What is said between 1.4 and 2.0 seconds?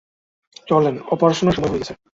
সময় হয়ে গেছে।